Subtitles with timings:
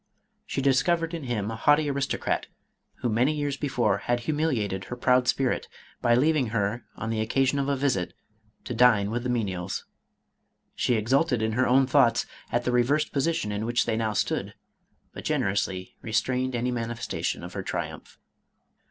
[0.47, 1.59] She discovered in him a MADAME ROLAND.
[1.61, 2.47] 503 haughty aristocrat,
[3.03, 5.67] who many years before had humil iated her proud spirit,
[6.01, 8.15] by leaving her, on the occasion of a visit,
[8.63, 9.85] to dine with the menials.
[10.73, 14.55] She exulted in her own thoughts at the reversed position in which they now stood,
[15.13, 18.17] but generously restrained any mani festation of her triumph.